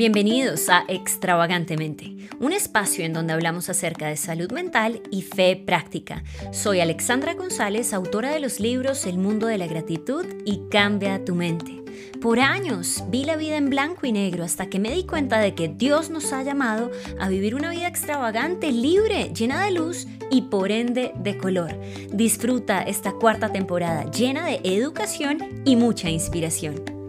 [0.00, 6.24] Bienvenidos a Extravagantemente, un espacio en donde hablamos acerca de salud mental y fe práctica.
[6.52, 11.34] Soy Alexandra González, autora de los libros El mundo de la gratitud y Cambia tu
[11.34, 11.82] mente.
[12.18, 15.54] Por años vi la vida en blanco y negro hasta que me di cuenta de
[15.54, 20.40] que Dios nos ha llamado a vivir una vida extravagante, libre, llena de luz y
[20.40, 21.78] por ende de color.
[22.10, 26.99] Disfruta esta cuarta temporada llena de educación y mucha inspiración.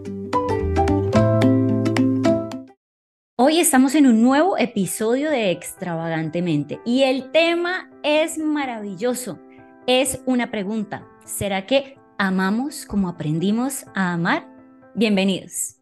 [3.52, 9.38] Hoy estamos en un nuevo episodio de Extravagantemente y el tema es maravilloso.
[9.86, 11.06] Es una pregunta.
[11.26, 14.48] ¿Será que amamos como aprendimos a amar?
[14.94, 15.81] Bienvenidos.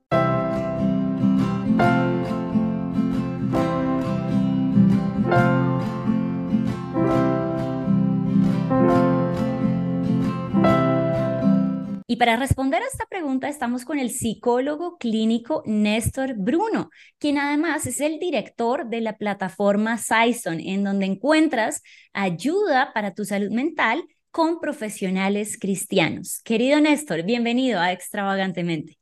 [12.10, 17.86] Y para responder a esta pregunta estamos con el psicólogo clínico Néstor Bruno, quien además
[17.86, 24.02] es el director de la plataforma Saison, en donde encuentras ayuda para tu salud mental
[24.32, 26.40] con profesionales cristianos.
[26.42, 28.98] Querido Néstor, bienvenido a Extravagantemente.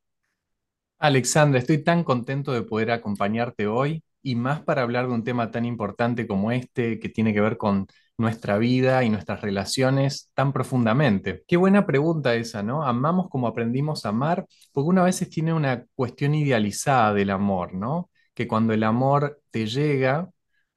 [0.99, 5.51] Alexandra, estoy tan contento de poder acompañarte hoy y más para hablar de un tema
[5.51, 7.87] tan importante como este que tiene que ver con
[8.19, 11.45] nuestra vida y nuestras relaciones tan profundamente?
[11.47, 12.85] Qué buena pregunta esa, ¿no?
[12.85, 14.47] ¿Amamos como aprendimos a amar?
[14.73, 18.11] Porque una veces tiene una cuestión idealizada del amor, ¿no?
[18.35, 20.29] Que cuando el amor te llega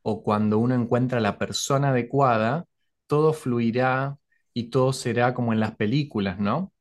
[0.04, 2.66] o cuando uno encuentra la persona adecuada,
[3.08, 4.18] todo fluirá
[4.54, 6.74] y todo será como en las películas, ¿no?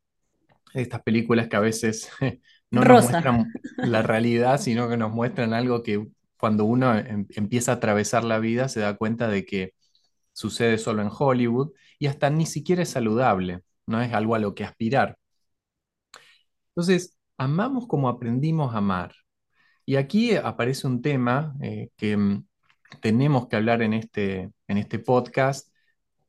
[0.74, 2.10] Estas películas que a veces
[2.70, 6.06] no nos muestran la realidad, sino que nos muestran algo que
[6.38, 9.74] cuando uno em, empieza a atravesar la vida se da cuenta de que
[10.40, 14.54] sucede solo en Hollywood y hasta ni siquiera es saludable, no es algo a lo
[14.54, 15.18] que aspirar.
[16.70, 19.14] Entonces, amamos como aprendimos a amar.
[19.86, 22.46] Y aquí aparece un tema eh, que mm,
[23.02, 25.70] tenemos que hablar en este, en este podcast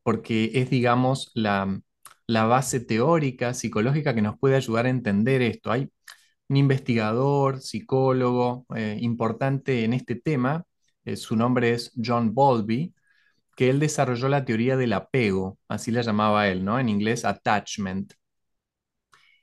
[0.04, 1.82] porque es, digamos, la,
[2.28, 5.72] la base teórica, psicológica que nos puede ayudar a entender esto.
[5.72, 5.90] Hay
[6.50, 10.66] un investigador, psicólogo eh, importante en este tema,
[11.06, 12.94] eh, su nombre es John Bowlby,
[13.62, 16.80] que él desarrolló la teoría del apego, así la llamaba él, ¿no?
[16.80, 18.14] En inglés, attachment.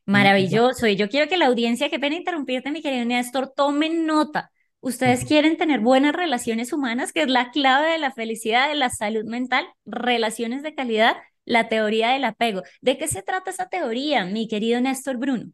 [0.06, 0.88] Maravilloso.
[0.88, 4.50] Y yo quiero que la audiencia, que pena interrumpirte, mi querido Néstor, tomen nota.
[4.80, 8.90] Ustedes quieren tener buenas relaciones humanas, que es la clave de la felicidad, de la
[8.90, 12.64] salud mental, relaciones de calidad, la teoría del apego.
[12.80, 15.52] ¿De qué se trata esa teoría, mi querido Néstor Bruno?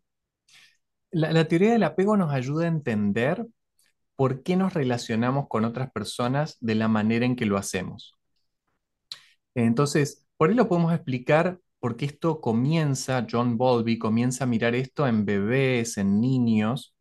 [1.11, 3.47] la teoría del apego nos ayuda a entender
[4.17, 8.17] por qué nos relacionamos con otras personas de la manera en que lo hacemos.
[9.55, 15.07] Entonces, por ahí lo podemos explicar porque esto comienza, John Bowlby comienza a mirar esto
[15.07, 16.95] en bebés, en niños,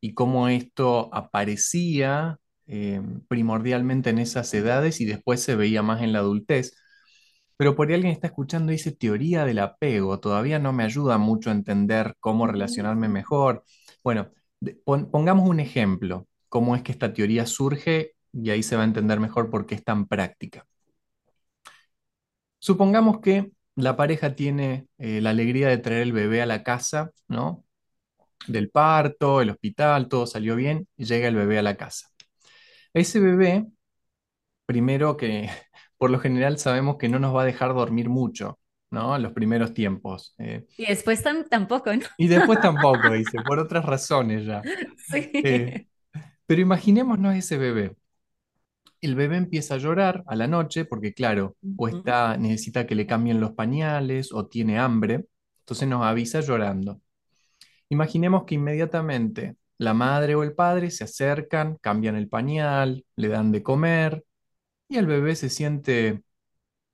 [0.00, 6.12] y cómo esto aparecía eh, primordialmente en esas edades y después se veía más en
[6.12, 6.74] la adultez.
[7.56, 11.18] Pero por ahí alguien está escuchando y dice teoría del apego, todavía no me ayuda
[11.18, 13.64] mucho a entender cómo relacionarme mejor.
[14.04, 14.30] Bueno,
[14.84, 19.18] pongamos un ejemplo, cómo es que esta teoría surge y ahí se va a entender
[19.20, 20.66] mejor por qué es tan práctica.
[22.58, 27.12] Supongamos que la pareja tiene eh, la alegría de traer el bebé a la casa,
[27.28, 27.64] ¿no?
[28.46, 32.08] Del parto, el hospital, todo salió bien y llega el bebé a la casa.
[32.92, 33.66] Ese bebé,
[34.66, 35.48] primero que
[35.98, 38.58] por lo general sabemos que no nos va a dejar dormir mucho,
[38.90, 39.14] ¿no?
[39.14, 40.34] En los primeros tiempos.
[40.38, 40.66] Eh.
[40.76, 42.06] y después tampoco, ¿no?
[42.16, 44.62] Y después tampoco, dice, por otras razones ya.
[44.96, 45.30] Sí.
[45.34, 45.86] Eh,
[46.46, 47.94] pero imaginémonos ese bebé
[49.00, 53.06] el bebé empieza a llorar a la noche porque, claro, o está, necesita que le
[53.06, 55.26] cambien los pañales o tiene hambre,
[55.60, 57.00] entonces nos avisa llorando.
[57.88, 63.52] Imaginemos que inmediatamente la madre o el padre se acercan, cambian el pañal, le dan
[63.52, 64.24] de comer
[64.88, 66.22] y el bebé se siente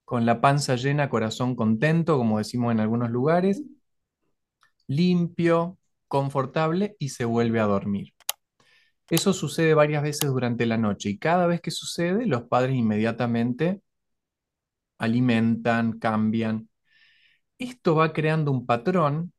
[0.05, 3.63] con la panza llena, corazón contento, como decimos en algunos lugares,
[4.87, 5.79] limpio,
[6.09, 8.14] confortable y se vuelve a dormir.
[9.11, 13.81] Eso sucede varias veces durante la noche y cada vez que sucede, los padres inmediatamente
[14.99, 16.69] alimentan, cambian.
[17.59, 19.33] Esto va creando un patrón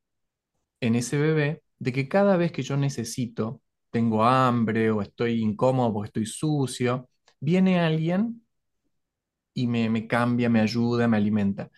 [0.81, 5.93] en ese bebé de que cada vez que yo necesito, tengo hambre o estoy incómodo
[5.93, 7.09] porque estoy sucio,
[7.39, 8.43] viene alguien
[9.53, 11.71] y me, me cambia, me ayuda, me alimenta.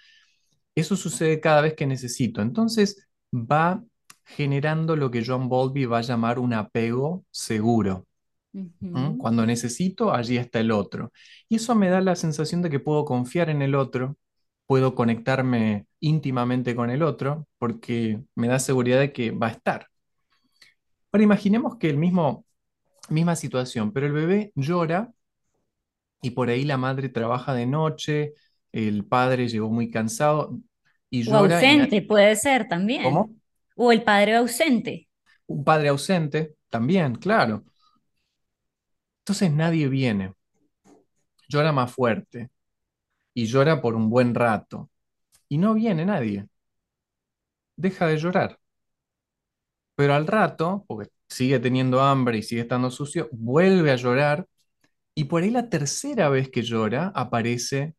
[0.75, 2.41] Eso sucede cada vez que necesito.
[2.41, 3.83] Entonces va
[4.27, 8.07] generando lo que John Bowlby va a llamar un apego seguro.
[9.17, 11.11] Cuando necesito, allí está el otro.
[11.49, 14.17] Y eso me da la sensación de que puedo confiar en el otro,
[14.65, 19.87] puedo conectarme íntimamente con el otro, porque me da seguridad de que va a estar.
[21.11, 22.45] Ahora imaginemos que el mismo
[23.09, 25.13] misma situación, pero el bebé llora
[26.21, 28.33] y por ahí la madre trabaja de noche,
[28.71, 30.59] el padre llegó muy cansado
[31.09, 33.13] y O llora y na- ausente puede ser también.
[33.19, 33.36] ¿Cómo?
[33.77, 35.07] O el padre ausente.
[35.47, 37.63] Un padre ausente, también, claro.
[39.21, 40.33] Entonces nadie viene,
[41.49, 42.49] llora más fuerte
[43.33, 44.91] y llora por un buen rato
[45.49, 46.47] y no viene nadie,
[47.77, 48.59] deja de llorar.
[49.95, 54.47] Pero al rato, porque sigue teniendo hambre y sigue estando sucio, vuelve a llorar
[55.15, 57.95] y por ahí la tercera vez que llora aparece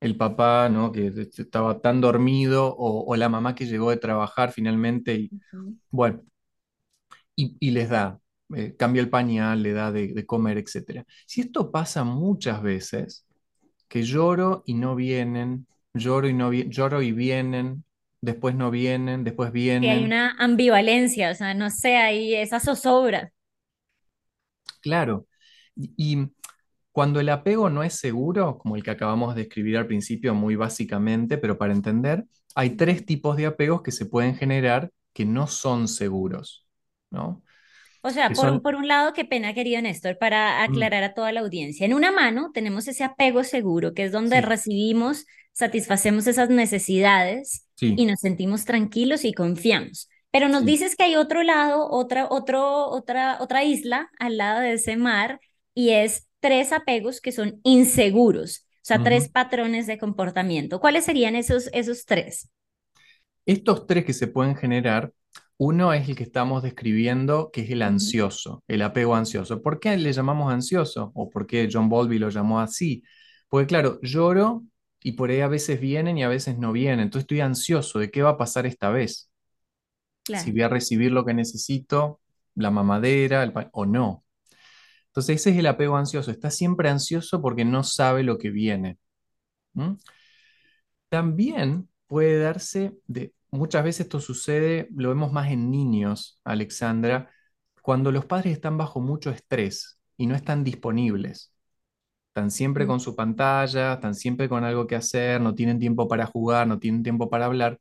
[0.00, 0.92] el papá, ¿no?
[0.92, 1.08] Que
[1.38, 5.32] estaba tan dormido o, o la mamá que llegó de trabajar finalmente y
[5.90, 6.22] bueno,
[7.36, 8.20] y, y les da,
[8.54, 11.06] eh, cambia el pañal, le da de, de comer, etcétera.
[11.26, 13.26] Si esto pasa muchas veces,
[13.88, 17.84] que lloro y no vienen, lloro y no vi- lloro y vienen,
[18.22, 22.60] después no vienen, después Y hay vienen, una ambivalencia, o sea, no sé, hay esa
[22.60, 23.32] zozobra.
[24.80, 25.26] claro.
[25.76, 26.32] Y, y
[26.98, 30.56] cuando el apego no es seguro, como el que acabamos de escribir al principio muy
[30.56, 32.24] básicamente, pero para entender,
[32.56, 36.66] hay tres tipos de apegos que se pueden generar que no son seguros,
[37.12, 37.44] ¿no?
[38.02, 41.04] O sea, por un, son, por un lado, qué pena, querido Néstor, para mm, aclarar
[41.04, 41.86] a toda la audiencia.
[41.86, 47.68] En una mano tenemos ese apego seguro, que es donde sí, recibimos, satisfacemos esas necesidades
[47.80, 50.08] y nos sentimos tranquilos y confiamos.
[50.32, 50.66] Pero nos sí.
[50.66, 55.38] dices que hay otro lado, otra, otro, otra, otra isla al lado de ese mar,
[55.74, 60.80] y es tres apegos que son inseguros, o sea, tres patrones de comportamiento.
[60.80, 62.50] ¿Cuáles serían esos, esos tres?
[63.46, 65.12] Estos tres que se pueden generar,
[65.56, 69.62] uno es el que estamos describiendo, que es el ansioso, el apego ansioso.
[69.62, 71.10] ¿Por qué le llamamos ansioso?
[71.14, 73.02] ¿O por qué John Bowlby lo llamó así?
[73.48, 74.64] Porque claro, lloro
[75.02, 77.00] y por ahí a veces vienen y a veces no vienen.
[77.00, 79.30] Entonces estoy ansioso de qué va a pasar esta vez.
[80.24, 80.52] Si claro.
[80.52, 82.20] voy a recibir lo que necesito,
[82.54, 84.24] la mamadera, el o no.
[85.18, 86.30] Entonces ese es el apego ansioso.
[86.30, 88.98] Está siempre ansioso porque no sabe lo que viene.
[91.08, 97.30] También puede darse, de, muchas veces esto sucede, lo vemos más en niños, Alexandra,
[97.82, 101.52] cuando los padres están bajo mucho estrés y no están disponibles.
[102.28, 106.26] Están siempre con su pantalla, están siempre con algo que hacer, no tienen tiempo para
[106.26, 107.80] jugar, no tienen tiempo para hablar.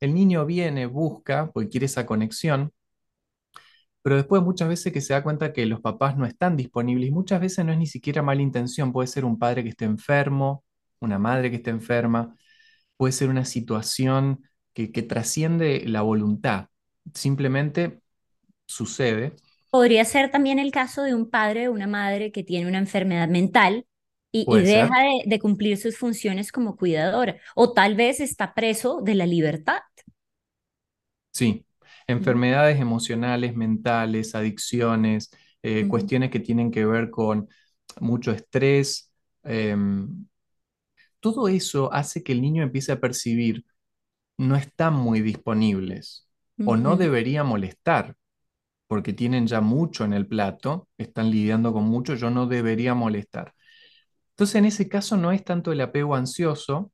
[0.00, 2.72] El niño viene, busca, porque quiere esa conexión,
[4.02, 7.12] pero después muchas veces que se da cuenta que los papás no están disponibles y
[7.12, 10.64] muchas veces no es ni siquiera mala intención, puede ser un padre que esté enfermo,
[11.00, 12.34] una madre que esté enferma
[12.96, 14.42] puede ser una situación
[14.74, 16.66] que, que trasciende la voluntad.
[17.14, 18.00] Simplemente
[18.66, 19.36] sucede,
[19.70, 23.28] Podría ser también el caso de un padre o una madre que tiene una enfermedad
[23.28, 23.86] mental
[24.32, 29.14] y, deja de, de cumplir sus funciones como cuidadora, o tal vez está preso de
[29.14, 29.80] la libertad.
[31.32, 31.64] sí.
[32.08, 35.30] Enfermedades emocionales, mentales, adicciones,
[35.62, 37.48] eh, cuestiones que tienen que ver con
[38.00, 39.12] mucho estrés.
[39.44, 40.26] em,
[41.20, 43.64] todo eso hace que el niño empiece a percibir
[44.38, 46.28] no están muy disponibles
[46.64, 48.16] o no debería molestar
[48.88, 53.54] porque tienen ya mucho en el plato, están lidiando con mucho, yo no debería molestar.
[54.30, 56.92] Entonces, en ese caso no es tanto el apego ansioso,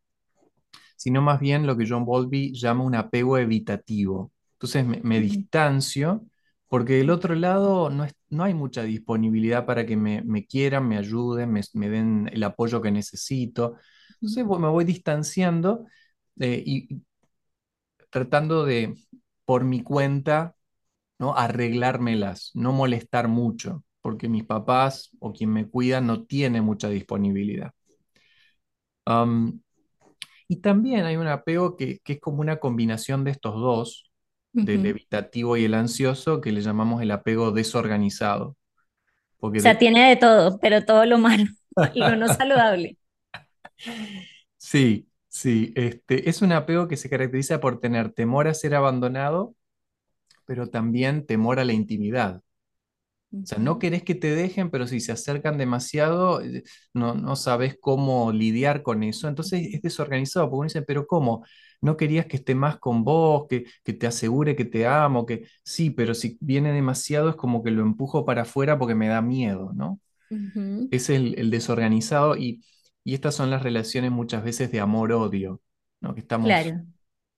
[0.97, 4.33] sino más bien lo que John Bowlby llama un apego evitativo.
[4.55, 6.25] Entonces, me, distancio
[6.69, 10.89] porque del otro lado no, es- no hay mucha disponibilidad para que me, me quieran,
[10.89, 13.77] me ayuden, me, me den el apoyo que necesito.
[14.21, 15.87] Entonces, me voy distanciando
[16.41, 17.03] eh, y
[18.11, 18.95] tratando de,
[19.45, 20.55] por mi cuenta,
[21.19, 21.37] ¿no?
[21.37, 27.73] arreglármelas, no molestar mucho, porque mis papás o quien me cuida no tiene mucha disponibilidad.
[30.49, 34.11] Y también hay un apego que, que es como una combinación de estos dos,
[34.61, 38.57] del evitativo y el ansioso, que le llamamos el apego desorganizado.
[38.57, 38.57] O
[39.39, 41.45] Porque sea, de- tiene de todo, pero todo lo malo,
[41.93, 42.97] lo no saludable.
[44.57, 49.55] sí, sí, este, es un apego que se caracteriza por tener temor a ser abandonado,
[50.47, 52.43] pero también temor a la intimidad.
[53.43, 56.63] O sea, no querés que te dejen, pero si se acercan demasiado, eh,
[56.95, 59.29] no, no sabes cómo lidiar con eso.
[59.29, 61.45] Entonces es desorganizado, porque uno dice, pero ¿cómo?
[61.83, 65.27] ¿No querías que esté más con vos, que, que te asegure que te amo?
[65.27, 69.09] Que sí, pero si viene demasiado es como que lo empujo para afuera porque me
[69.09, 70.01] da miedo, ¿no?
[70.31, 70.91] ujú.
[70.91, 72.65] Es el, el desorganizado y,
[73.05, 75.61] y estas son las relaciones muchas veces de amor-odio,
[76.01, 76.15] ¿no?
[76.15, 76.87] Que estamos Claro.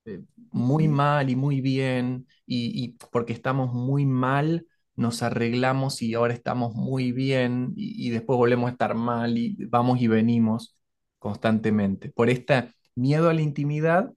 [0.07, 0.23] eh,
[0.53, 6.35] muy mal y muy bien, y, y porque estamos muy mal, nos arreglamos y ahora
[6.35, 10.77] estamos muy bien, y, después volvemos a estar mal y vamos y venimos
[11.19, 12.11] constantemente.
[12.11, 14.13] Por este miedo a la intimidad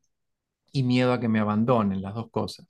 [0.71, 2.65] y miedo a que me abandonen, las dos cosas.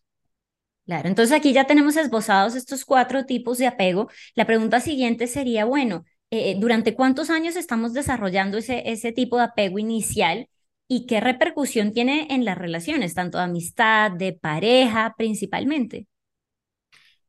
[0.85, 4.09] Claro, entonces aquí ya tenemos esbozados estos cuatro tipos de apego.
[4.33, 9.43] La pregunta siguiente sería, bueno, eh, ¿durante cuántos años estamos desarrollando ese, ese tipo de
[9.43, 10.49] apego inicial
[10.87, 16.07] y qué repercusión tiene en las relaciones, tanto de amistad, de pareja principalmente?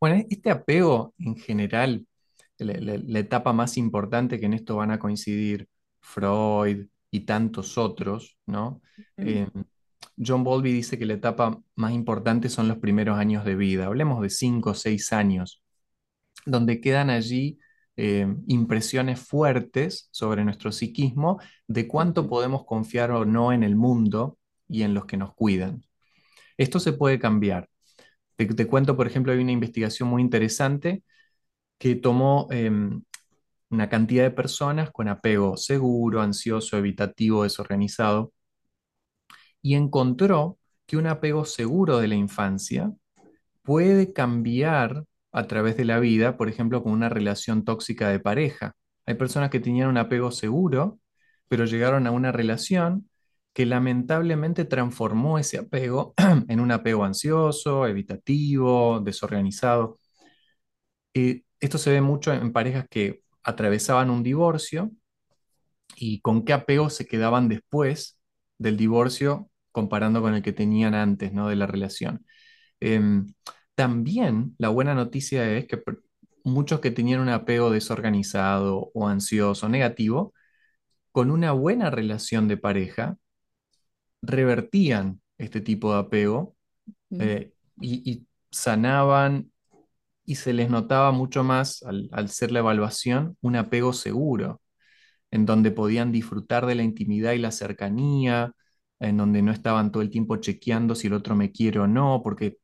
[0.01, 2.07] Bueno, este apego en general,
[2.59, 5.69] la, la- la etapa más importante que en esto van a coincidir
[6.01, 8.81] Freud y tantos otros, ¿no?
[9.21, 9.47] Mm, Eh,
[10.19, 13.87] John Bowlby dice que la etapa más importante son los primeros años de vida.
[13.87, 15.63] Hablemos de cinco o seis años,
[16.47, 17.59] donde quedan allí
[17.97, 23.77] eh, impresiones fuertes sobre nuestro psiquismo de cuánto ujú, podemos confiar o no en el
[23.77, 24.39] mundo
[24.69, 25.85] y en los que nos cuidan.
[26.59, 27.69] Esto se puede cambiar.
[28.47, 31.05] Te, cuento, por ejemplo, hay una investigación muy interesante
[31.79, 33.03] que tomó em,
[33.71, 38.33] una cantidad de personas con apego seguro, ansioso, evitativo, desorganizado,
[39.63, 42.93] y encontró que un apego seguro de la infancia
[43.63, 48.75] puede cambiar a través de la vida, por ejemplo, con una relación tóxica de pareja.
[49.07, 51.01] Hay personas que tenían un apego seguro,
[51.49, 53.10] pero llegaron a una relación
[53.61, 56.15] que lamentablemente transformó ese apego
[56.49, 59.99] en un apego ansioso, evitativo, desorganizado.
[61.13, 64.93] Eh, esto se ve mucho en parejas que atravesaban un divorcio
[65.97, 68.19] y con qué apego se quedaban después
[68.57, 71.49] del divorcio comparando con el que tenían antes, ¿no?
[71.49, 72.25] de la relación.
[72.81, 73.35] Em,
[73.75, 75.83] también la buena noticia es que
[76.45, 80.33] muchos que tenían un apego desorganizado o ansioso, negativo,
[81.13, 83.19] con una buena relación de pareja,
[84.23, 86.57] revertían este tipo de apego
[87.19, 89.53] eh, y, y sanaban
[90.25, 94.61] y se les notaba mucho más al, al ser la evaluación un apego seguro,
[95.31, 98.53] en donde podían disfrutar de la intimidad y la cercanía,
[99.01, 102.23] en donde no estaban todo el tiempo chequeando si el otro me quiere o no,
[102.25, 102.59] porque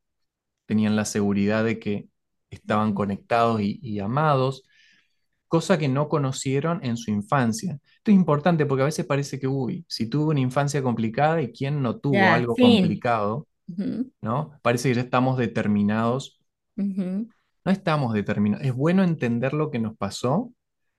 [0.67, 2.09] tenían la seguridad de que
[2.51, 4.65] estaban conectados y, y amados,
[5.49, 7.79] cosa que no conocieron en su infancia.
[7.97, 11.53] Esto es importante porque a veces parece que, uy, si tuvo una infancia complicada y
[11.53, 12.81] quién no tuvo algo fin.
[12.81, 13.47] complicado,
[14.21, 14.53] ¿no?
[14.63, 16.41] Parece que ya estamos determinados.
[16.77, 18.65] No estamos determinados.
[18.65, 20.53] Es bueno entender lo que nos pasó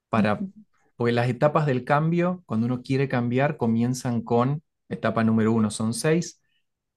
[0.09, 0.51] para, ujú.
[0.95, 5.93] porque las etapas del cambio, cuando uno quiere cambiar, comienzan con etapa número uno, son
[5.93, 6.41] seis,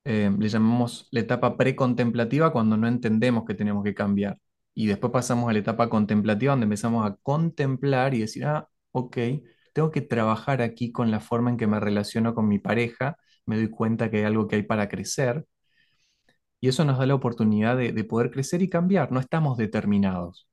[0.05, 4.39] eh, le llamamos la etapa precontemplativa cuando no entendemos que tenemos que cambiar.
[4.75, 9.17] Y después pasamos a la etapa contemplativa donde empezamos a contemplar y decir, ah, ok,
[9.75, 13.57] tengo que trabajar aquí con la forma en que me relaciono con mi pareja, me
[13.57, 15.47] doy cuenta que hay algo que hay para crecer.
[16.59, 20.49] Y eso nos da la oportunidad de, de poder crecer y cambiar, no estamos determinados.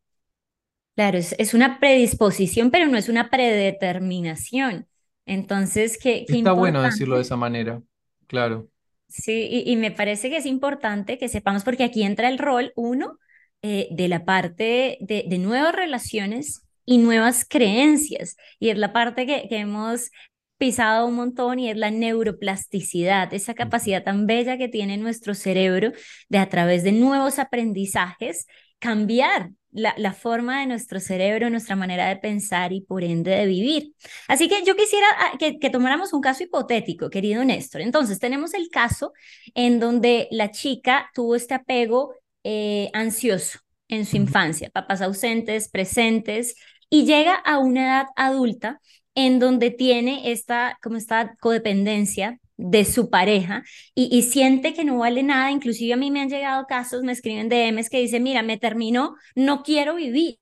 [0.95, 4.87] Claro, es, es una predisposición, pero no es una predeterminación.
[5.25, 7.23] Entonces, qué, qué Está bueno decirlo de importante.
[7.23, 7.81] esa manera,
[8.27, 8.69] claro.
[9.09, 12.73] Sí, y, y me parece que es importante que sepamos, porque aquí entra el rol,
[12.75, 13.19] uno,
[13.61, 18.37] eh, de la parte de, de nuevas relaciones y nuevas creencias.
[18.59, 20.09] Y es la parte que, que hemos
[20.57, 25.91] pisado un montón y es la neuroplasticidad, esa capacidad tan bella que tiene nuestro cerebro
[26.29, 28.47] de a través de nuevos aprendizajes
[28.79, 33.45] cambiar la, la forma de nuestro cerebro, nuestra manera de pensar y por ende de
[33.45, 33.93] vivir.
[34.27, 37.81] Así que yo quisiera ah, que, que tomáramos un caso hipotético, querido Néstor.
[37.81, 39.13] Entonces, tenemos el caso
[39.53, 42.13] en donde la chica tuvo este apego
[42.49, 46.55] eh, ansioso en su infancia, papás ausentes, presentes,
[46.89, 48.79] y llega a una edad adulta
[49.15, 53.63] en donde tiene esta, como esta codependencia de su pareja
[53.93, 55.51] y, y siente que no vale nada.
[55.51, 59.15] Inclusive a mí me han llegado casos, me escriben DMs que dicen, mira, me terminó,
[59.35, 60.39] no quiero vivir.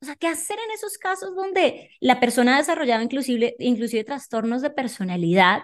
[0.00, 4.62] O sea, ¿qué hacer en esos casos donde la persona ha desarrollado inclusive, inclusive trastornos
[4.62, 5.62] de personalidad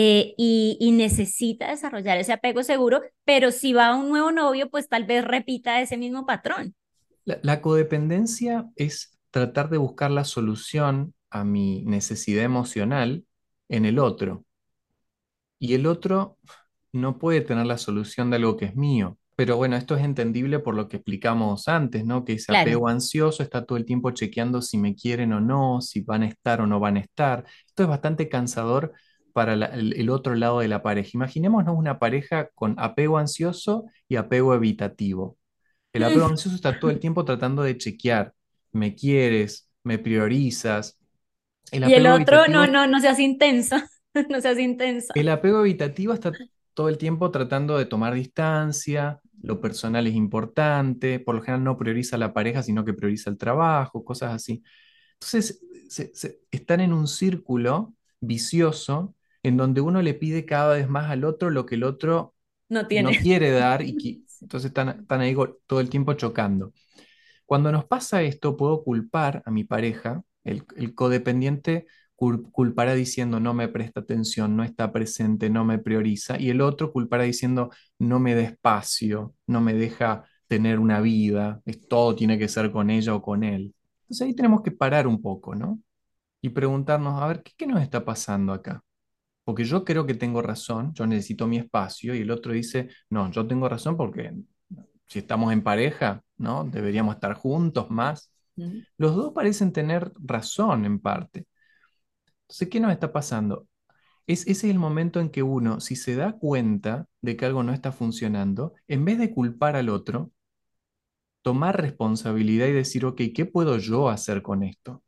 [0.00, 4.70] eh, y, y necesita desarrollar ese apego seguro, pero si va a un nuevo novio,
[4.70, 6.74] pues tal vez repita ese mismo patrón?
[7.24, 13.24] La, la codependencia es tratar de buscar la solución a mi necesidad emocional
[13.68, 14.44] en el otro.
[15.58, 16.38] Y el otro
[16.92, 19.18] no puede tener la solución de algo que es mío.
[19.36, 22.24] Pero bueno, esto es entendible por lo que explicamos antes, ¿no?
[22.24, 22.78] Que ese Claro.
[22.78, 26.26] apego ansioso está todo el tiempo chequeando si me quieren o no, si van a
[26.28, 27.44] estar o no van a estar.
[27.66, 28.92] Esto es bastante cansador
[29.38, 31.10] para la- el, el otro lado de la pareja.
[31.14, 35.38] Imaginémonos una pareja con apego ansioso y apego evitativo.
[35.92, 36.32] El apego Mm.
[36.32, 38.34] ansioso está todo el tiempo tratando de chequear,
[38.72, 40.98] me quieres, me priorizas.
[41.72, 43.76] El Y el otro, evitativo no, no, no seas intenso,
[44.30, 45.14] no seas intensa.
[45.14, 46.38] el apego evitativo está
[46.74, 51.76] todo el tiempo tratando de tomar distancia, lo personal es importante, por lo general no
[51.78, 54.62] prioriza a la pareja, sino que prioriza el trabajo, cosas así.
[55.14, 60.88] Entonces, se- se- están en un círculo vicioso en donde uno le pide cada vez
[60.88, 62.34] más al otro lo que el otro
[62.70, 63.18] No no tiene.
[63.18, 66.72] quiere dar y, Entonces están, están ahí todo el tiempo chocando.
[67.46, 73.40] Cuando nos pasa esto, puedo culpar a mi pareja, el, el codependiente cul- culpará diciendo
[73.40, 77.70] no me presta atención, no está presente, no me prioriza, y el otro culpará diciendo
[77.98, 82.70] no me da espacio, no me deja tener una vida, es, todo tiene que ser
[82.72, 83.74] con ella o con él.
[84.02, 85.80] Entonces ahí tenemos que parar un poco, ¿no?
[86.42, 88.82] Y preguntarnos, a ver, ¿qué, qué nos está pasando acá?
[89.48, 93.30] Porque yo creo que tengo razón, yo necesito mi espacio, y el otro dice, no,
[93.30, 94.34] yo tengo razón porque
[95.06, 96.64] si estamos en pareja, ¿no?
[96.64, 98.30] Deberíamos estar juntos más.
[98.98, 101.46] Los dos parecen tener razón en parte.
[102.42, 103.68] Entonces, ¿qué nos está pasando?
[104.26, 107.62] Es, ese es el momento en que uno, si se da cuenta de que algo
[107.64, 110.32] no está funcionando, en vez de culpar al otro,
[111.42, 115.02] tomar responsabilidad y decir, ok, ¿qué puedo yo hacer con esto?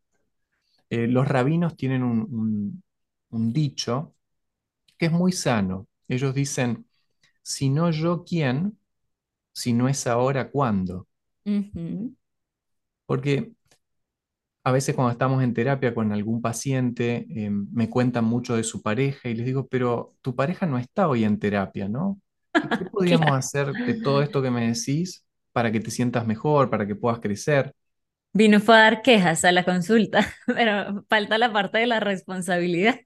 [0.91, 2.83] Eh, los rabinos tienen un, un
[3.33, 4.15] un dicho
[5.01, 5.89] que es muy sano.
[6.09, 6.87] Ellos dicen,
[7.43, 8.79] si no yo, ¿quién?
[9.55, 11.09] Si no es ahora, ¿cuándo?
[13.07, 13.53] Porque
[14.63, 18.83] A veces cuando estamos en terapia con algún paciente, eh, me cuentan mucho de su
[18.83, 22.21] pareja y les digo, pero tu pareja no está hoy en terapia, ¿no?
[22.61, 23.39] ¿Qué, qué podríamos Claro.
[23.39, 27.21] hacer de todo esto que me decís para que te sientas mejor, para que puedas
[27.21, 27.75] crecer?
[28.33, 32.97] Vino fue a dar quejas a la consulta, pero falta la parte de la responsabilidad.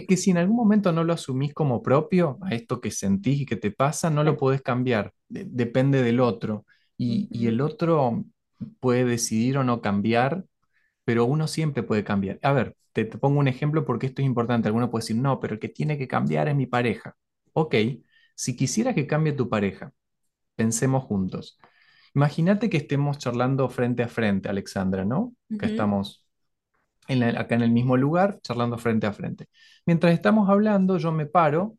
[0.00, 3.40] Es que si en algún momento no lo asumís como propio, a esto que sentís
[3.42, 6.64] y que te pasa, no lo podés cambiar, de- depende del otro.
[6.96, 8.24] Y, y el otro
[8.80, 10.44] puede decidir o no cambiar
[11.04, 12.38] pero uno siempre puede cambiar.
[12.42, 14.68] A ver, te, te pongo un ejemplo porque esto es importante.
[14.68, 17.16] Alguno puede decir, no, pero el que tiene que cambiar es mi pareja.
[17.52, 17.74] Ok,
[18.34, 19.92] si quisiera que cambie tu pareja,
[20.56, 21.58] pensemos juntos.
[22.14, 25.34] Imagínate que estemos charlando frente a frente, Alexandra, ¿no?
[25.58, 26.26] Que estamos
[27.10, 29.48] en la- acá en el mismo lugar, charlando frente a frente.
[29.86, 31.76] Mientras estamos hablando, yo me paro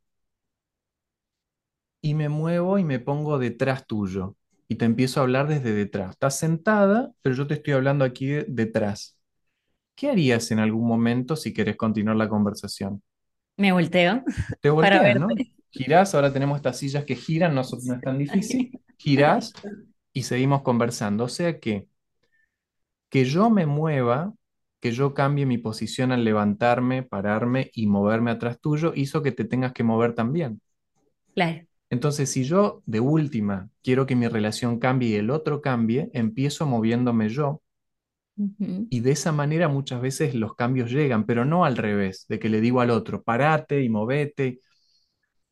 [2.01, 4.35] y me muevo y me pongo detrás tuyo.
[4.67, 6.11] Y te empiezo a hablar desde detrás.
[6.11, 9.17] Estás sentada, pero yo te estoy hablando aquí de- detrás.
[9.95, 13.03] ¿Qué harías en algún momento si querés continuar la conversación?
[13.57, 14.23] Me volteo
[14.61, 15.41] Te volteas, ¿no?
[15.71, 18.67] Girás, ahora tenemos estas sillas que giran, no, no es tan difícil.
[18.97, 19.53] Girás
[20.13, 21.23] y seguimos conversando.
[21.25, 21.87] O sea que
[23.09, 24.33] que yo me mueva,
[24.81, 29.45] que yo cambie mi posición al levantarme, pararme y moverme atrás tuyo, hizo que te
[29.45, 30.59] tengas que mover también.
[31.35, 31.65] Claro.
[31.89, 36.65] Entonces, si yo de última quiero que mi relación cambie y el otro cambie, empiezo
[36.65, 37.61] moviéndome yo.
[38.89, 42.49] Y de esa manera muchas veces los cambios llegan, pero no al revés, de que
[42.49, 44.59] le digo al otro, parate y movete,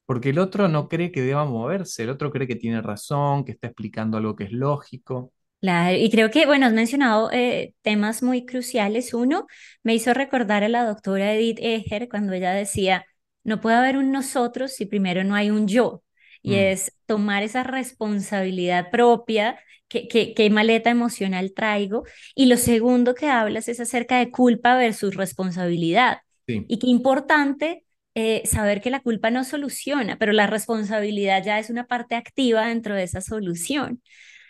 [0.08, 3.52] porque el otro no cree que deba moverse, el otro cree que tiene razón, que
[3.52, 5.34] está explicando algo que es lógico.
[5.62, 9.14] Claro, y creo que, bueno, has mencionado eh, temas muy cruciales.
[9.14, 9.46] Uno,
[9.84, 13.06] me hizo recordar a la doctora Edith Eger cuando ella decía,
[13.44, 16.02] no puede haber un nosotros si primero no hay un yo.
[16.42, 22.04] Y Mm, es tomar esa responsabilidad propia, que, que, qué maleta emocional traigo.
[22.36, 26.20] Y lo segundo que hablas es acerca de culpa versus responsabilidad.
[26.48, 26.66] sí.
[26.70, 27.84] Y qué importante
[28.16, 32.68] eh, saber que la culpa no soluciona, pero la responsabilidad ya es una parte activa
[32.68, 34.02] dentro de esa solución.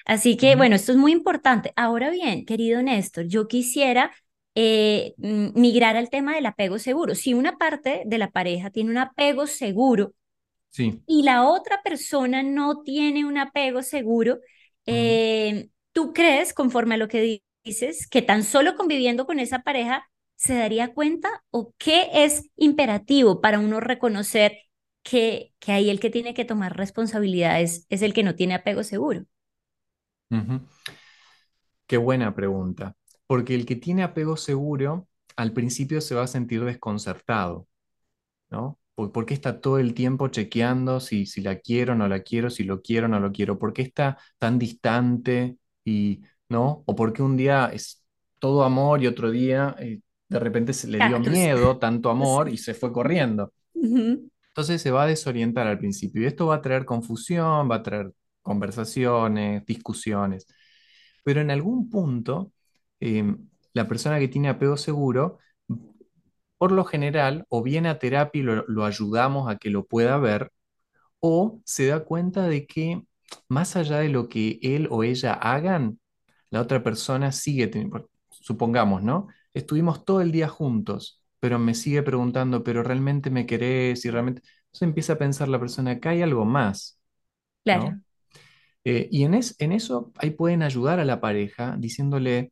[0.10, 1.72] Así que, bueno, esto es muy importante.
[1.76, 4.12] Ahora bien, querido Néstor, yo quisiera
[4.56, 7.14] eh, migrar al tema del apego seguro.
[7.14, 10.14] Si una parte de la pareja tiene un apego seguro
[10.72, 11.04] Sí.
[11.08, 14.40] y la otra persona no tiene un apego seguro,
[14.86, 19.62] eh, ¿tú crees, conforme a lo que di- dices, que tan solo conviviendo con esa
[19.64, 24.58] pareja se daría cuenta o qué es imperativo para uno reconocer
[25.04, 28.84] que, que ahí el que tiene que tomar responsabilidades es el que no tiene apego
[28.84, 29.26] seguro?
[31.88, 32.96] Qué buena pregunta.
[33.28, 37.68] Porque el que tiene apego seguro, al principio se va a sentir desconcertado.
[38.50, 38.80] ¿no?
[38.96, 42.50] ¿Por, qué está todo el tiempo chequeando si, si la quiero o no la quiero,
[42.50, 43.58] si lo quiero o no lo quiero?
[43.58, 46.84] ¿Por qué está tan distante y, ¿no?
[46.86, 48.04] ¿O por qué un día es
[48.40, 52.58] todo amor y otro día eh, de repente se le dio miedo, tanto amor y
[52.58, 53.54] se fue corriendo?
[53.74, 57.84] Entonces se va a desorientar al principio y esto va a traer confusión, va a
[57.84, 58.12] traer
[58.50, 60.48] conversaciones, discusiones.
[61.24, 62.52] Pero en algún punto,
[63.00, 65.40] em, la persona que tiene apego seguro
[66.58, 70.52] por lo general, o viene a terapia y lo, ayudamos a que lo pueda ver,
[71.20, 73.04] o se da cuenta de que
[73.50, 76.00] más allá de lo que él o ella hagan,
[76.52, 79.28] la otra persona sigue teniendo, supongamos, ¿no?
[79.54, 84.06] Estuvimos todo el día juntos, pero me sigue preguntando, ¿pero realmente me querés?
[84.06, 84.42] Y realmente...
[84.68, 87.00] Entonces empieza a pensar la persona, acá hay algo más,
[87.66, 88.02] ¿no?
[88.86, 92.52] Eh, y en, es- en eso ahí pueden ayudar a la pareja diciéndole,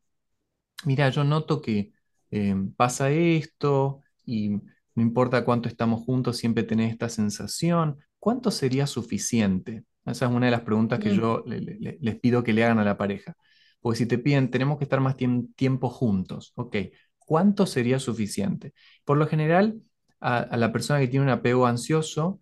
[0.86, 1.94] mira, yo noto que
[2.32, 8.00] eh, pasa esto y no importa cuánto estamos juntos, siempre tenés esta sensación.
[8.20, 9.86] ¿Cuánto sería suficiente?
[10.06, 12.64] Esa es una de las preguntas que yo le- le- le- les pido que le
[12.64, 13.36] hagan a la pareja.
[13.82, 16.76] Porque si te piden, tenemos que estar más tiem- tiempo juntos, ok,
[17.20, 18.74] ¿cuánto sería suficiente?
[19.06, 19.82] Por lo general,
[20.20, 22.40] a, a la persona que tiene un apego ansioso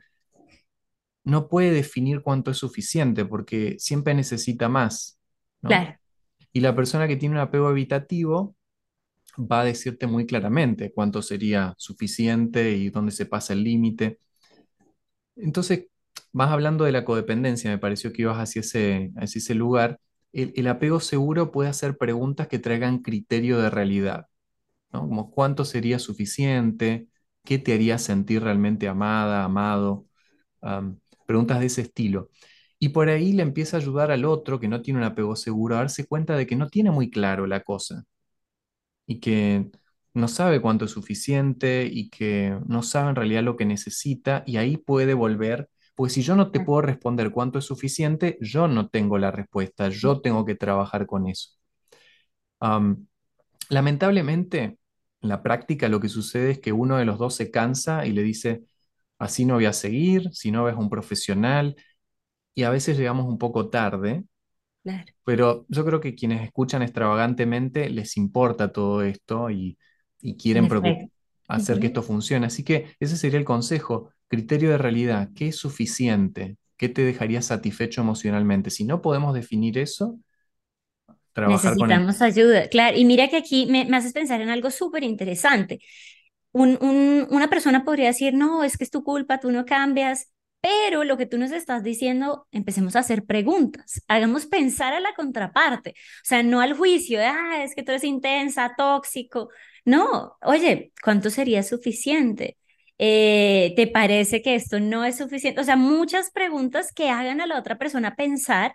[1.26, 5.20] no puede definir cuánto es suficiente porque siempre necesita más,
[5.64, 5.86] ¿no?
[5.86, 6.00] Claro,
[6.54, 8.56] Y la persona que tiene un apego evitativo
[9.40, 14.20] va a decirte muy claramente cuánto sería suficiente y dónde se pasa el límite.
[15.36, 15.88] Entonces,
[16.32, 20.00] vas hablando de la codependencia, me pareció que ibas hacia ese, hacia ese lugar.
[20.34, 24.28] El, el apego seguro puede hacer preguntas que traigan criterio de realidad,
[24.94, 25.02] ¿no?
[25.02, 27.10] Como cuánto sería suficiente,
[27.46, 30.08] qué te haría sentir realmente amada, amado,
[30.62, 32.30] Am, preguntas de ese estilo.
[32.80, 35.76] Y por ahí le empieza a ayudar al otro que no tiene un apego seguro
[35.76, 38.06] a darse cuenta de que no tiene muy claro la cosa
[39.06, 39.70] y que
[40.14, 44.58] no sabe cuánto es suficiente y que no sabe en realidad lo que necesita y
[44.58, 48.90] ahí puede volver, porque si yo no te puedo responder cuánto es suficiente, yo no
[48.90, 51.50] tengo la respuesta, yo tengo que trabajar con eso.
[52.60, 53.08] Am,
[53.70, 54.64] lamentablemente,
[55.22, 58.14] en la práctica lo que sucede es que uno de los dos se cansa y
[58.14, 58.64] le dice,
[59.20, 61.76] así no voy a seguir, si no ves un profesional,
[62.56, 64.26] y a veces llegamos un poco tarde
[64.84, 69.78] claro, pero yo creo que quienes escuchan extravagantemente les importa todo esto y,
[70.22, 70.68] y en quieren
[71.48, 72.46] hacer que esto funcione.
[72.48, 74.12] Así que ese sería el consejo.
[74.28, 75.30] Criterio de realidad.
[75.36, 76.58] ¿Qué es suficiente?
[76.78, 78.70] ¿Qué te dejaría satisfecho emocionalmente?
[78.70, 80.20] Si no podemos definir eso,
[81.34, 82.06] trabajar con el...
[82.06, 82.98] Necesitamos ayuda, claro.
[82.98, 85.80] Y mira que aquí me, me haces pensar en algo súper interesante.
[86.56, 90.32] Un, un- una persona podría decir, no, es que es tu culpa, tú no cambias,
[90.62, 95.14] pero lo que tú nos estás diciendo, empecemos a hacer preguntas, hagamos pensar a la
[95.16, 99.50] contraparte, o sea, no al juicio de, ah, es que tú eres intensa, tóxico.
[99.84, 102.58] No, oye, ¿cuánto sería suficiente?
[102.98, 105.60] Eh, ¿te parece que esto no es suficiente?
[105.62, 108.74] O sea, muchas preguntas que hagan a la otra persona pensar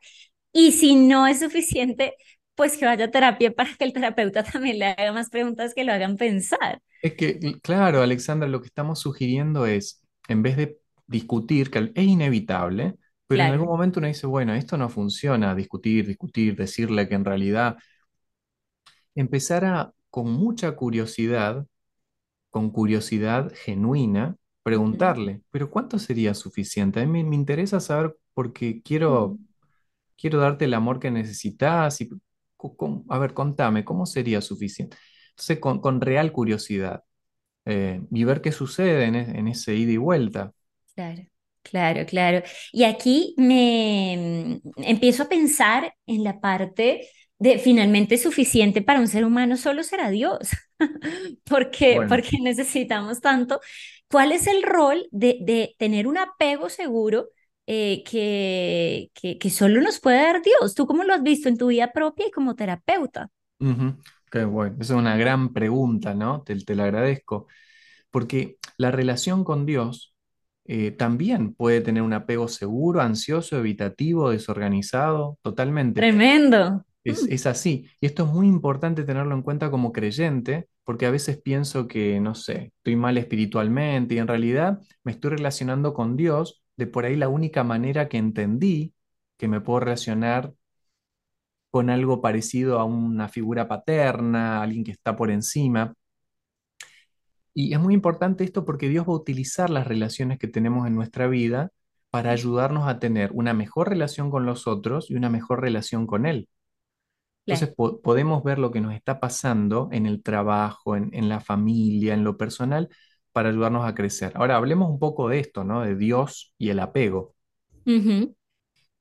[0.53, 2.15] y si no es suficiente,
[2.61, 5.83] pues que vaya a terapia para que el terapeuta también le haga más preguntas que
[5.83, 6.83] lo hagan pensar.
[7.01, 12.05] Es que, claro, Alexandra, lo que estamos sugiriendo es, en vez de discutir, que es
[12.05, 12.97] inevitable,
[13.27, 17.25] pero en algún momento uno dice, bueno, esto no funciona, discutir, discutir, decirle que en
[17.25, 17.79] realidad
[19.15, 21.65] empezar a, con mucha curiosidad,
[22.51, 27.01] con curiosidad genuina, preguntarle, pero ¿cuánto sería suficiente?
[27.01, 29.39] A mí me, me interesa saber porque quiero,
[30.19, 32.11] quiero darte el amor que necesitas y,
[32.77, 34.97] com- a ver, contame, ¿cómo sería suficiente?
[35.31, 37.05] Entonces, con, con real curiosidad
[37.67, 40.53] eh, y ver qué sucede en, en ese ida y vuelta.
[40.95, 41.23] Claro,
[41.63, 42.43] claro, claro.
[42.73, 49.25] Y aquí me empiezo a pensar en la parte de finalmente suficiente para un ser
[49.25, 50.51] humano solo será Dios.
[51.45, 52.09] porque Bueno.
[52.09, 53.61] Porque necesitamos tanto.
[54.11, 57.31] ¿Cuál es el rol de, de tener un apego seguro
[57.73, 60.75] eh, que, que, que solo nos puede dar Dios?
[60.75, 63.31] ¿Tú cómo lo has visto en tu vida propia y como terapeuta?
[64.31, 66.43] Qué bueno, esa es una gran pregunta, ¿no?
[66.43, 67.47] Te, te la agradezco.
[68.11, 70.15] Porque la relación con Dios
[70.67, 76.01] eh, también puede tener un apego seguro, ansioso, evitativo, desorganizado, totalmente.
[76.01, 76.85] Tremendo.
[77.05, 77.87] Es, Mm, es así.
[78.01, 82.21] Y esto es muy importante tenerlo en cuenta como creyente, porque a veces pienso que,
[82.21, 87.07] no sé, estoy mal espiritualmente y en realidad me estoy relacionando con Dios de por
[87.07, 88.95] ahí la única manera que entendí
[89.39, 90.55] que me puedo relacionar
[91.71, 95.95] con algo parecido a una figura paterna, alguien que está por encima.
[97.55, 100.95] Y es muy importante esto porque Dios va a utilizar las relaciones que tenemos en
[100.95, 101.71] nuestra vida
[102.11, 106.27] para ayudarnos a tener una mejor relación con los otros y una mejor relación con
[106.27, 106.49] Él.
[107.45, 107.69] claro.
[107.69, 111.41] Entonces po- podemos ver lo que nos está pasando en el trabajo, en, en la
[111.41, 112.89] familia, en lo personal,
[113.33, 114.33] para ayudarnos a crecer.
[114.37, 115.83] Ahora hablemos un poco de esto, ¿no?
[115.83, 117.35] De Dios y el apego.
[117.87, 118.33] Ujú,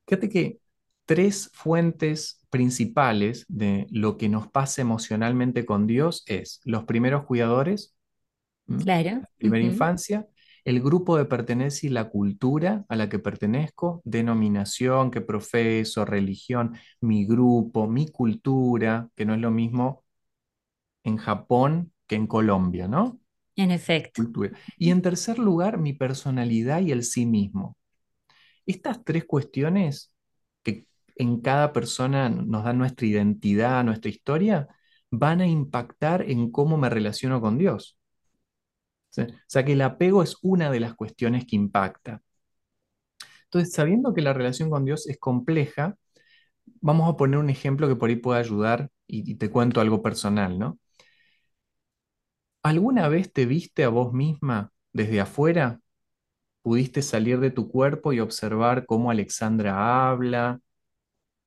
[0.06, 0.60] Fíjate que
[1.04, 7.94] tres fuentes principales de lo que nos pasa emocionalmente con Dios es los primeros cuidadores,
[9.22, 10.26] la primera infancia,
[10.64, 16.76] el grupo de pertenencia y la cultura a la que pertenezco, denominación que profeso, religión,
[17.00, 20.04] mi grupo, mi cultura, que no es lo mismo
[21.04, 23.19] en Japón que en Colombia, ¿no?
[23.60, 24.22] En efecto.
[24.78, 27.76] Y en tercer lugar, mi personalidad y el sí mismo.
[28.64, 30.12] Estas tres cuestiones
[30.62, 34.68] que en cada persona nos dan nuestra identidad, nuestra historia,
[35.10, 37.98] van a impactar en cómo me relaciono con Dios.
[39.18, 42.22] O sea que el apego es una de las cuestiones que impacta.
[43.44, 45.96] Entonces, sabiendo que la relación con Dios es compleja,
[46.80, 50.02] vamos a poner un ejemplo que por ahí pueda ayudar y, y te cuento algo
[50.02, 50.78] personal, ¿no?
[52.62, 55.80] ¿Alguna vez te viste a vos misma desde afuera
[56.62, 60.60] ¿Pudiste salir de tu cuerpo y observar cómo Alexandra habla?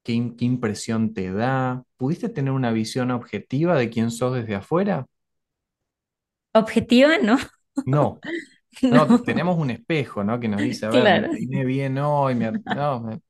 [0.04, 1.84] ¿Qué, im- qué impresión te da?
[1.98, 5.08] ¿Pudiste tener una visión objetiva de quién sos desde afuera?
[6.54, 7.38] Objetiva, ¿no?
[7.86, 8.24] No,
[8.90, 10.40] no, No, tenemos un espejo, ¿no?
[10.40, 11.28] Que nos dice, a ver, me claro.
[11.28, 13.22] peiné bien hoy, me ar- no, me-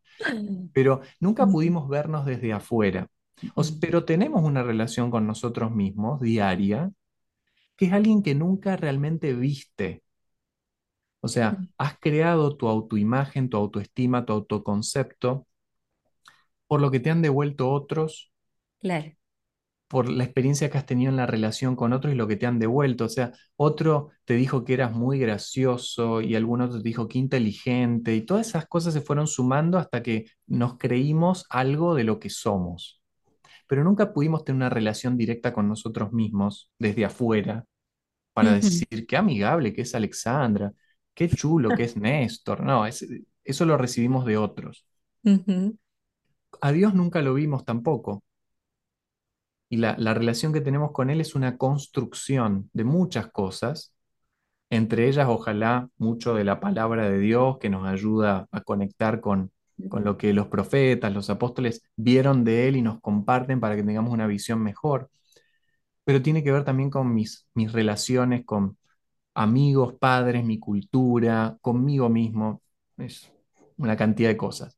[0.73, 3.07] pero nunca Ujú, pudimos vernos desde afuera.
[3.55, 6.91] O s- ujú, pero tenemos una relación con nosotros mismos diaria,
[7.77, 10.03] que es alguien que nunca realmente viste.
[11.21, 15.47] O sea, has creado tu autoimagen, tu autoestima, tu autoconcepto
[16.67, 18.31] por lo que te han devuelto otros,
[18.81, 19.15] Claro.
[19.87, 22.47] por la experiencia que has tenido en la relación con otros y lo que te
[22.47, 23.05] han devuelto.
[23.05, 27.19] O sea, otro te dijo que eras muy gracioso y algún otro te dijo que
[27.19, 32.19] inteligente y todas esas cosas se fueron sumando hasta que nos creímos algo de lo
[32.19, 33.02] que somos.
[33.67, 37.65] Pero nunca pudimos tener una relación directa con nosotros mismos desde afuera
[38.33, 40.73] para decir qué amigable que es Alexandra,
[41.13, 42.61] qué chulo que es Néstor.
[42.63, 43.07] No, es-
[43.43, 44.87] eso lo recibimos de otros.
[46.61, 48.23] A Dios nunca lo vimos tampoco.
[49.69, 53.93] Y la, la relación que tenemos con Él es una construcción de muchas cosas,
[54.69, 59.51] entre ellas ojalá mucho de la palabra de Dios que nos ayuda a conectar con,
[59.89, 63.83] con lo que los profetas, los apóstoles vieron de Él y nos comparten para que
[63.83, 65.09] tengamos una visión mejor.
[66.03, 68.77] Pero tiene que ver también con mis, mis relaciones con
[69.33, 72.61] amigos, padres, mi cultura, conmigo mismo.
[72.97, 73.31] Es
[73.77, 74.77] una cantidad de cosas.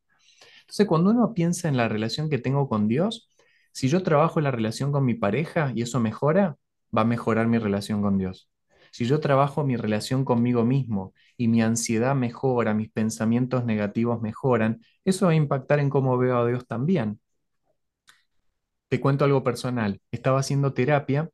[0.62, 3.28] Entonces, cuando uno piensa en la relación que tengo con Dios,
[3.72, 6.56] si yo trabajo en la relación con mi pareja y eso mejora,
[6.96, 8.48] va a mejorar mi relación con Dios.
[8.92, 14.80] Si yo trabajo mi relación conmigo mismo y mi ansiedad mejora, mis pensamientos negativos mejoran,
[15.04, 17.20] eso va a impactar en cómo veo a Dios también.
[18.88, 20.00] Te cuento algo personal.
[20.10, 21.28] Estaba haciendo terapia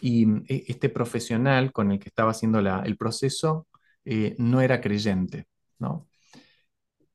[0.00, 3.68] y mm, e- este profesional con el que estaba haciendo la- el proceso
[4.04, 5.46] eh, no era creyente,
[5.78, 6.08] ¿no?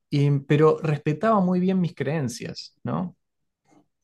[0.09, 3.15] Y, pero respetaba muy bien mis creencias, ¿no?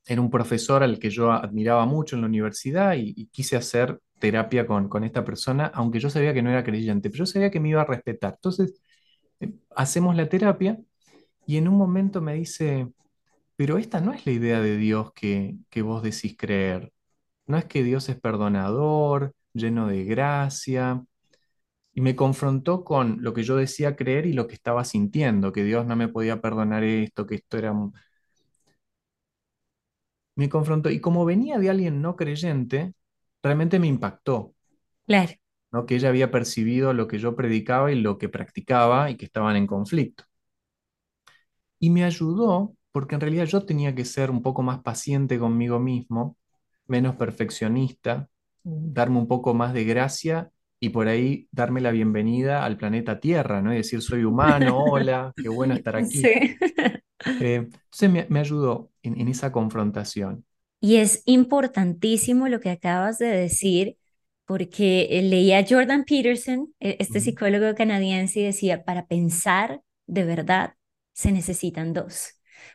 [0.06, 4.00] Era un profesor al que yo admiraba mucho en la universidad y, y quise hacer
[4.20, 7.52] terapia con, con esta persona, aunque yo sabía que no era creyente, pero yo sabía
[7.52, 8.36] que me iba a respetar.
[8.36, 8.82] Entonces,
[9.40, 10.80] eh, hacemos la terapia
[11.48, 12.90] y en un momento me dice,
[13.56, 16.94] pero esta no es la idea de Dios que, que vos decís creer.
[17.48, 21.04] No es que Dios es perdonador, lleno de gracia.
[21.94, 25.64] Y me confrontó con lo que yo decía creer y lo que estaba sintiendo, que
[25.64, 27.74] Dios no me podía perdonar esto, que esto era
[30.36, 30.90] me confrontó.
[30.90, 32.94] Y como venía de alguien no creyente,
[33.44, 34.54] realmente me impactó,
[35.08, 35.34] Claro.
[35.72, 35.86] ¿no?
[35.86, 39.56] Que ella había percibido lo que yo predicaba y lo que practicaba y que estaban
[39.56, 40.24] en conflicto.
[41.80, 45.80] Y me ayudó porque en realidad yo tenía que ser un poco más paciente conmigo
[45.80, 46.38] mismo,
[46.88, 48.30] menos perfeccionista,
[48.64, 53.62] darme un poco más de gracia y por ahí darme la bienvenida al planeta Tierra,
[53.62, 53.74] ¿no?
[53.74, 56.34] Y decir, soy humano, hola, qué bueno estar aquí.
[56.34, 56.58] Sí.
[57.40, 60.46] Eh, entonces me, me ayudó en en esa confrontación.
[60.80, 63.98] Y es importantísimo lo que acabas de decir,
[64.46, 70.74] porque eh, leía Jordan Peterson, e- este psicólogo canadiense, y decía, para pensar de verdad
[71.14, 72.34] se necesitan dos.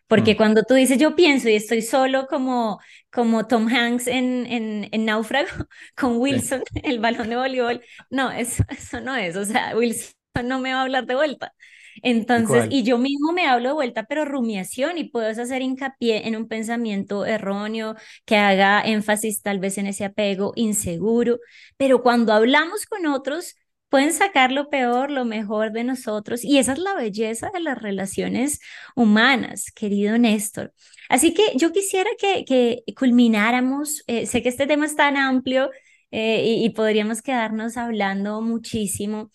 [0.09, 4.47] Porque Mm, cuando tú dices, yo pienso y estoy solo como, como Tom Hanks en,
[4.47, 5.49] en, en Náufrago
[5.97, 10.13] con sí, Wilson, el balón de voleibol, no, eso, eso no es, o sea, Wilson
[10.45, 11.55] no me va a hablar de vuelta.
[12.03, 16.37] Entonces, y yo mismo me hablo de vuelta, pero rumiación y puedes hacer hincapié en
[16.37, 21.39] un pensamiento erróneo que haga énfasis tal vez en ese apego inseguro,
[21.77, 23.57] pero cuando hablamos con otros,
[23.89, 27.81] pueden sacar lo peor, lo mejor de nosotros y esa es la belleza de las
[27.81, 28.59] relaciones
[28.97, 30.73] humanas, querido Néstor.
[31.11, 35.71] Así que yo quisiera que, que culmináramos, eh, sé que este tema es tan amplio
[36.11, 39.31] eh, y, y podríamos quedarnos hablando muchísimo.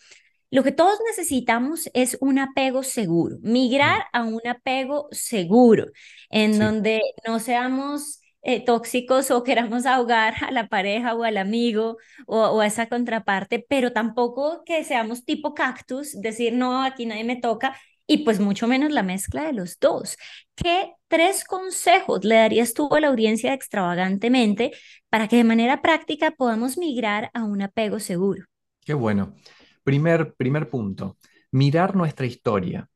[0.49, 5.87] Lo que todos necesitamos es un apego seguro, migrar a un apego seguro,
[6.29, 11.37] en sí, donde no seamos eh, tóxicos o queramos ahogar a la pareja o al
[11.37, 17.05] amigo o, o a esa contraparte, pero tampoco que seamos tipo cactus, decir, no, aquí
[17.05, 17.75] nadie me toca,
[18.07, 20.17] y pues mucho menos la mezcla de los dos.
[20.55, 24.71] ¿Qué tres consejos le darías tú a la audiencia extravagantemente
[25.09, 28.45] para que de manera práctica podamos migrar a un apego seguro?
[28.85, 29.35] qué bueno.
[29.87, 31.17] Primer, primer punto,
[31.49, 32.89] mirar nuestra historia,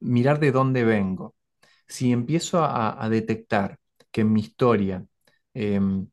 [0.00, 1.36] mirar de dónde vengo.
[1.86, 3.78] Si empiezo a, detectar
[4.10, 5.04] que en mi historia,
[5.52, 6.08] em,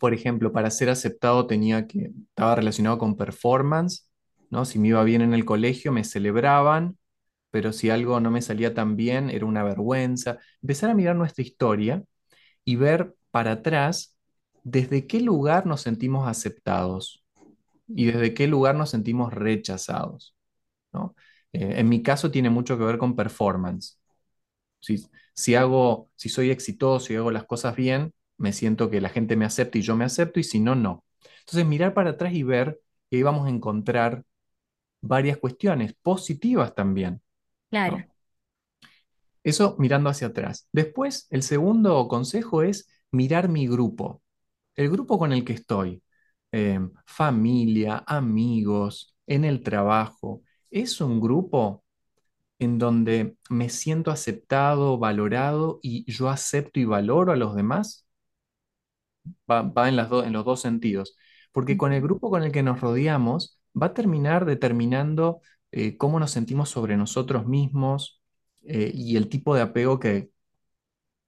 [0.00, 4.10] por ejemplo, para ser aceptado tenía que, estaba relacionado con performance,
[4.50, 4.64] ¿no?
[4.64, 6.98] Si me iba bien en el colegio, me celebraban,
[7.52, 10.38] pero si algo no me salía tan bien, era una vergüenza.
[10.60, 12.02] Empezar a mirar nuestra historia
[12.64, 14.18] y ver para atrás
[14.64, 17.25] desde qué lugar nos sentimos aceptados
[17.88, 20.34] y desde qué lugar nos sentimos rechazados.
[21.52, 23.98] Eh, en mi caso tiene mucho que ver con performance.
[24.80, 29.08] Si, si, hago, si soy exitoso y hago las cosas bien, me siento que la
[29.08, 31.04] gente me acepta y yo me acepto, y si no, no.
[31.40, 34.24] Entonces, mirar para atrás y ver que ahí vamos a encontrar
[35.00, 37.22] varias cuestiones positivas también.
[37.70, 38.04] Claro.
[39.42, 40.68] Eso mirando hacia atrás.
[40.72, 44.22] Después, el segundo consejo es mirar mi grupo,
[44.74, 46.02] el grupo con el que estoy,
[46.52, 50.42] em, familia, amigos, en el trabajo.
[50.70, 51.84] ¿Es un grupo
[52.58, 58.06] en donde me siento aceptado, valorado y yo acepto y valoro a los demás?
[59.50, 61.16] Va, en, las en los dos sentidos.
[61.52, 65.40] Porque con el grupo con el que nos rodeamos va a terminar determinando
[65.72, 68.22] eh, cómo nos sentimos sobre nosotros mismos
[68.62, 70.30] eh, y el tipo de apego que,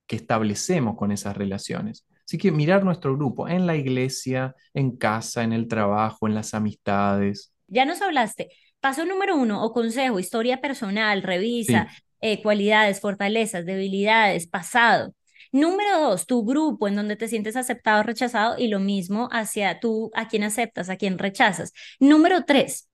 [0.07, 2.07] que establecemos con esas relaciones.
[2.29, 6.53] Así que mirar nuestro grupo en la iglesia, en casa, en el trabajo, en las
[6.53, 7.55] amistades.
[7.69, 8.51] Ya nos hablaste.
[8.81, 11.88] Paso número uno o consejo, historia personal, revisa
[12.21, 15.14] eh, cualidades, fortalezas, debilidades, pasado.
[15.53, 19.81] Número dos, tu grupo en donde te sientes aceptado o rechazado y lo mismo hacia
[19.81, 21.73] tú, a quién aceptas, a quién rechazas.
[21.99, 22.91] Número tres.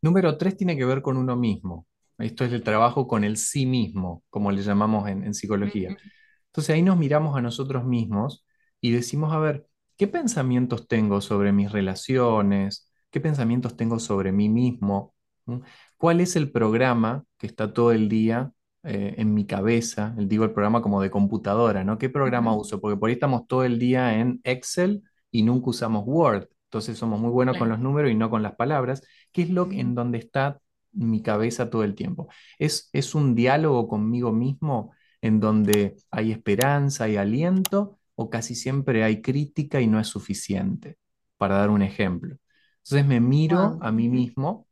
[0.00, 1.86] Número tres tiene que ver con uno mismo.
[2.16, 5.94] Esto es el trabajo con el sí mismo, como le llamamos en, psicología.
[6.46, 8.46] Entonces ahí nos miramos a nosotros mismos
[8.80, 12.90] y decimos, a ver, ¿qué pensamientos tengo sobre mis relaciones?
[13.10, 15.14] ¿Qué pensamientos tengo sobre mí mismo?
[15.46, 15.58] ¿Mm?
[15.96, 18.52] ¿Cuál es el programa que está todo el día
[18.84, 21.98] eh, en mi cabeza, digo el programa como de computadora, ¿no?
[21.98, 22.80] ¿Qué programa uso?
[22.80, 26.48] Porque por ahí estamos todo el día en Excel y nunca usamos Word.
[26.64, 29.02] Entonces somos muy buenos con los números y no con las palabras.
[29.32, 30.60] ¿Qué es lo en donde está
[30.92, 32.28] mi cabeza todo el tiempo?
[32.58, 39.04] ¿Es, es un diálogo conmigo mismo en donde hay esperanza, hay aliento, o casi siempre
[39.04, 40.98] hay crítica y no es suficiente?
[41.36, 42.36] Para dar un ejemplo.
[42.78, 44.66] Entonces me miro a mí mismo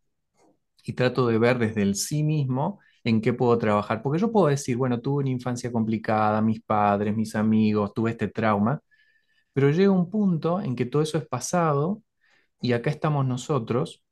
[0.84, 4.02] y trato de ver desde el sí mismo en qué puedo trabajar.
[4.02, 8.28] Porque yo puedo decir, bueno, tuve una infancia complicada, mis padres, mis amigos, tuve este
[8.28, 8.80] trauma,
[9.52, 12.02] pero llega un punto en que todo eso es pasado
[12.62, 14.04] y acá estamos nosotros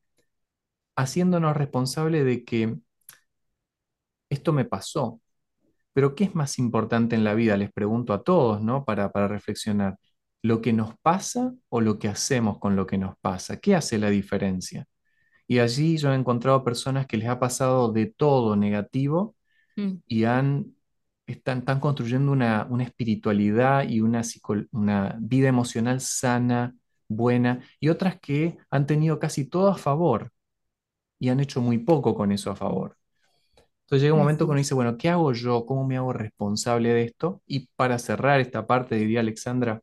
[0.96, 2.76] haciéndonos responsable de que
[4.28, 5.20] esto me pasó.
[5.94, 7.56] Pero ¿qué es más importante en la vida?
[7.56, 8.84] Les pregunto a todos, ¿no?
[8.84, 9.98] Para, para reflexionar.
[10.42, 13.58] ¿Lo que nos pasa o lo que hacemos con lo que nos pasa?
[13.58, 14.86] ¿Qué hace la diferencia?
[15.46, 19.36] Y allí yo he encontrado personas que les ha pasado de todo negativo
[19.76, 19.92] mm.
[20.06, 20.74] y han,
[21.26, 24.22] están, están construyendo una, una espiritualidad y una,
[24.72, 26.74] una vida emocional sana,
[27.08, 30.32] buena, y otras que han tenido casi todo a favor
[31.18, 32.96] y han hecho muy poco con eso a favor.
[33.84, 35.66] Entonces llega un momento que uno dice, bueno, ¿qué hago yo?
[35.66, 37.42] ¿Cómo me hago responsable de esto?
[37.46, 39.82] Y para cerrar esta parte, diría Alexandra,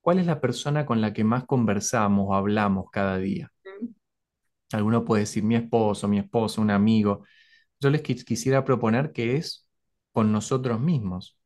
[0.00, 3.52] ¿cuál es la persona con la que más conversamos o hablamos cada día?
[4.72, 7.24] Alguno puede decir mi esposo, mi esposo, un amigo.
[7.80, 9.68] Yo les quisiera proponer que es
[10.12, 11.38] con nosotros mismos.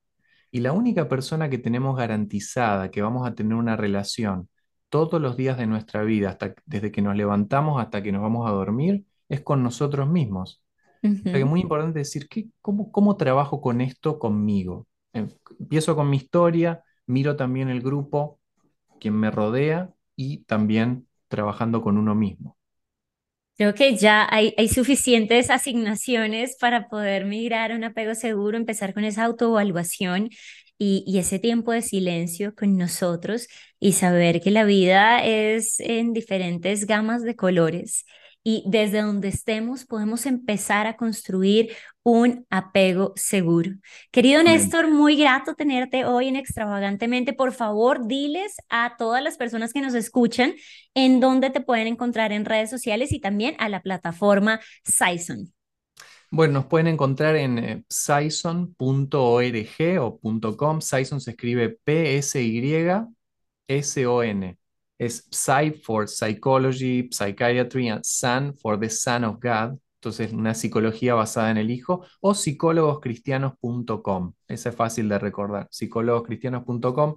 [0.51, 4.49] Y la única persona que tenemos garantizada que vamos a tener una relación
[4.89, 8.49] todos los días de nuestra vida, hasta, desde que nos levantamos hasta que nos vamos
[8.49, 10.63] a dormir, es con nosotros mismos.
[11.03, 14.87] Es muy importante decir, ¿qué, cómo, ¿cómo trabajo con esto conmigo?
[15.13, 18.39] Em, empiezo con mi historia, miro también el grupo,
[19.01, 22.57] quien me rodea y también trabajando con uno mismo.
[23.57, 28.95] Creo que ya hay, hay suficientes asignaciones para poder migrar a un apego seguro, empezar
[28.95, 30.31] con esa autoevaluación
[30.79, 36.15] y, y, ese tiempo de silencio con nosotros y saber que la vida es en
[36.15, 38.07] diferentes gamas de colores
[38.43, 43.73] y desde donde estemos podemos empezar a construir un apego seguro.
[44.11, 47.33] Querido Néstor, muy grato tenerte hoy en Extravagantemente.
[47.33, 50.55] Por favor, diles a todas las personas que nos escuchan
[50.95, 55.53] en dónde te pueden encontrar en redes sociales y también a la plataforma Saison.
[56.31, 58.77] Bueno, nos pueden encontrar en eh, saison.org
[60.01, 60.21] o
[60.57, 60.81] .com.
[60.81, 63.11] Saison se escribe P-S-Y-S-O-N
[65.01, 69.79] es Psy for Psychology, Psychiatry, and Son for the Son of God.
[69.97, 74.35] Entonces, una psicología basada en el Hijo, o psicólogoscristianos.com.
[74.49, 75.69] Esa es fácil de recordar.
[75.71, 77.17] psicólogoscristianos.com.